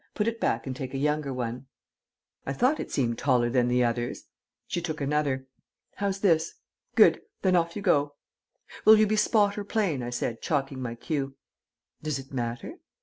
Put 0.15 0.27
it 0.27 0.39
back 0.39 0.65
and 0.65 0.75
take 0.75 0.95
a 0.95 0.97
younger 0.97 1.31
one." 1.31 1.67
"I 2.43 2.53
thought 2.53 2.79
it 2.79 2.89
seemed 2.91 3.19
taller 3.19 3.51
than 3.51 3.67
the 3.67 3.83
others." 3.83 4.23
She 4.65 4.81
took 4.81 4.99
another. 4.99 5.45
"How's 5.97 6.21
this? 6.21 6.55
Good. 6.95 7.21
Then 7.43 7.55
off 7.55 7.75
you 7.75 7.83
go." 7.83 8.15
"Will 8.83 8.97
you 8.97 9.05
be 9.05 9.15
spot 9.15 9.59
or 9.59 9.63
plain?" 9.63 10.01
I 10.01 10.09
said, 10.09 10.41
chalking 10.41 10.81
my 10.81 10.95
cue. 10.95 11.35
"Does 12.01 12.17
it 12.17 12.33
matter?" 12.33 12.77